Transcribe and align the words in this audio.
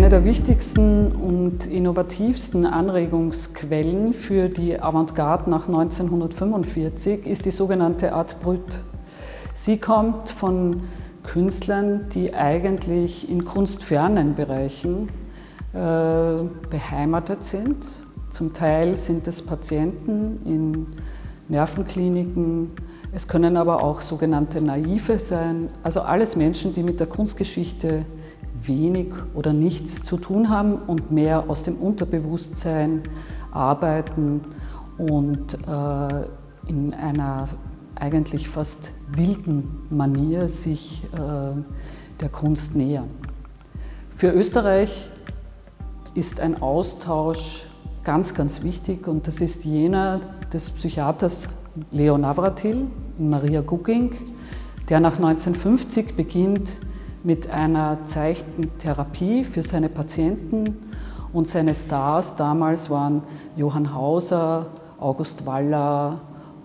der 0.00 0.24
wichtigsten 0.24 1.12
und 1.12 1.66
innovativsten 1.66 2.64
Anregungsquellen 2.64 4.14
für 4.14 4.48
die 4.48 4.80
Avantgarde 4.80 5.50
nach 5.50 5.68
1945 5.68 7.26
ist 7.26 7.44
die 7.44 7.50
sogenannte 7.50 8.14
Art 8.14 8.40
Brut. 8.40 8.82
Sie 9.52 9.76
kommt 9.76 10.30
von 10.30 10.84
Künstlern, 11.24 12.08
die 12.08 12.32
eigentlich 12.32 13.28
in 13.28 13.44
kunstfernen 13.44 14.34
Bereichen 14.34 15.10
äh, 15.74 16.36
beheimatet 16.70 17.44
sind. 17.44 17.84
Zum 18.30 18.54
Teil 18.54 18.96
sind 18.96 19.28
es 19.28 19.42
Patienten 19.42 20.40
in 20.46 20.86
Nervenkliniken, 21.48 22.70
es 23.12 23.28
können 23.28 23.58
aber 23.58 23.84
auch 23.84 24.00
sogenannte 24.00 24.64
Naive 24.64 25.18
sein, 25.18 25.68
also 25.82 26.00
alles 26.00 26.34
Menschen, 26.34 26.72
die 26.72 26.82
mit 26.82 26.98
der 26.98 27.08
Kunstgeschichte 27.08 28.06
wenig 28.64 29.12
oder 29.34 29.52
nichts 29.52 30.02
zu 30.02 30.16
tun 30.16 30.50
haben 30.50 30.76
und 30.76 31.10
mehr 31.10 31.48
aus 31.48 31.62
dem 31.62 31.76
Unterbewusstsein 31.76 33.02
arbeiten 33.50 34.42
und 34.98 35.54
äh, 35.66 36.24
in 36.68 36.94
einer 36.94 37.48
eigentlich 37.94 38.48
fast 38.48 38.92
wilden 39.14 39.86
Manier 39.90 40.48
sich 40.48 41.02
äh, 41.12 41.18
der 42.20 42.28
Kunst 42.30 42.74
nähern. 42.74 43.10
Für 44.10 44.30
Österreich 44.30 45.08
ist 46.14 46.40
ein 46.40 46.60
Austausch 46.60 47.66
ganz, 48.04 48.34
ganz 48.34 48.62
wichtig 48.62 49.06
und 49.06 49.26
das 49.26 49.40
ist 49.40 49.64
jener 49.64 50.20
des 50.52 50.70
Psychiaters 50.70 51.48
Leo 51.90 52.18
Navratil 52.18 52.86
Maria 53.18 53.62
Gugging, 53.62 54.12
der 54.88 55.00
nach 55.00 55.16
1950 55.16 56.16
beginnt 56.16 56.80
mit 57.24 57.48
einer 57.48 57.98
Zeichentherapie 58.04 59.44
für 59.44 59.62
seine 59.62 59.88
Patienten 59.88 60.76
und 61.32 61.48
seine 61.48 61.74
Stars 61.74 62.36
damals 62.36 62.90
waren 62.90 63.22
Johann 63.56 63.94
Hauser, 63.94 64.66
August 64.98 65.46
Waller 65.46 66.20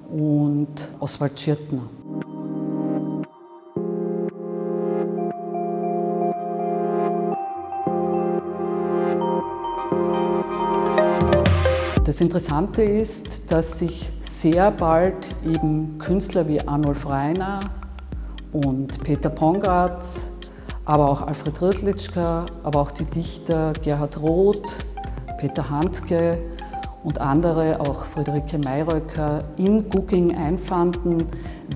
und 0.09 0.67
Oswald 0.99 1.39
Schirtner. 1.39 1.83
Das 12.03 12.21
Interessante 12.21 12.83
ist, 12.83 13.51
dass 13.51 13.79
sich 13.79 14.09
sehr 14.23 14.71
bald 14.71 15.35
eben 15.45 15.97
Künstler 15.97 16.47
wie 16.47 16.61
Arnulf 16.61 17.07
Reiner 17.09 17.59
und 18.53 19.03
Peter 19.03 19.29
Pongratz, 19.29 20.31
aber 20.87 21.09
auch 21.09 21.21
Alfred 21.21 21.61
Rüdlitschka, 21.61 22.45
aber 22.63 22.79
auch 22.79 22.91
die 22.91 23.03
Dichter 23.03 23.73
Gerhard 23.83 24.21
Roth, 24.21 24.63
Peter 25.37 25.69
Handke 25.69 26.39
und 27.03 27.19
andere, 27.19 27.81
auch 27.81 28.05
Friederike 28.05 28.57
Mayröcker, 28.57 29.43
in 29.57 29.85
Cooking 29.93 30.35
einfanden, 30.35 31.25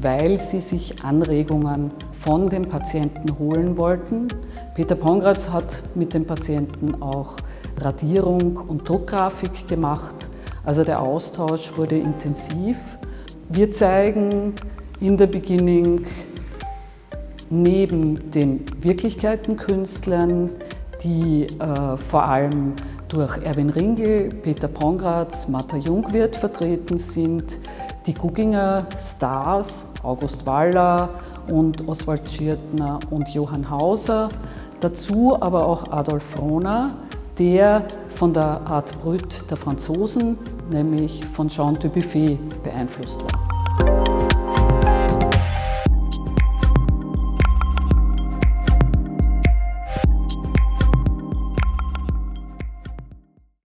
weil 0.02 0.40
sie 0.40 0.62
sich 0.62 1.04
Anregungen 1.04 1.92
von 2.14 2.50
den 2.50 2.70
Patienten 2.70 3.38
holen 3.38 3.76
wollten. 3.78 4.30
Peter 4.76 4.96
Pongratz 4.96 5.50
hat 5.50 5.84
mit 5.94 6.14
den 6.14 6.26
Patienten 6.26 7.02
auch 7.02 7.36
Radierung 7.82 8.56
und 8.56 8.88
Druckgrafik 8.88 9.68
gemacht. 9.68 10.30
Also 10.64 10.86
der 10.86 11.02
Austausch 11.02 11.74
wurde 11.76 11.98
intensiv. 11.98 12.98
Wir 13.50 13.72
zeigen 13.74 14.54
in 15.02 15.18
der 15.18 15.28
Beginning 15.28 16.06
neben 17.52 18.32
den 18.32 18.66
Wirklichkeitenkünstlern, 18.82 20.50
die 21.04 21.46
äh, 21.60 21.98
vor 21.98 22.24
allem 22.24 22.74
durch 23.10 23.38
Erwin 23.40 23.70
Ringel, 23.70 24.30
Peter 24.30 24.70
Pongratz, 24.70 25.48
Martha 25.48 25.76
Jungwirth 25.76 26.38
vertreten 26.38 26.98
sind, 26.98 27.60
die 28.08 28.14
Gugginger 28.14 28.88
Stars, 28.98 29.88
August 30.02 30.46
Waller 30.46 31.10
und 31.48 31.88
Oswald 31.88 32.32
Schirtner 32.32 33.00
und 33.10 33.28
Johann 33.30 33.70
Hauser, 33.70 34.30
dazu 34.80 35.38
aber 35.40 35.68
auch 35.68 35.92
Adolf 35.92 36.24
Frohner, 36.24 36.96
der 37.38 37.84
von 38.10 38.34
der 38.34 38.62
Art 38.66 38.98
Brut 39.02 39.50
der 39.50 39.58
Franzosen, 39.58 40.38
nämlich 40.70 41.26
von 41.26 41.50
Jean 41.50 41.78
Dubuffet, 41.78 42.40
beeinflusst 42.64 43.22
war. 43.24 43.51